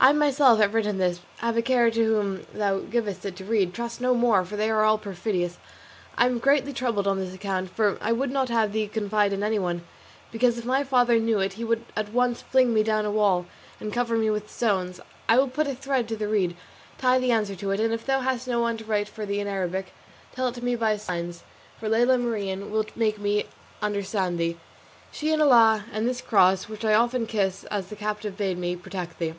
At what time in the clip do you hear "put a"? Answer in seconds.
15.48-15.74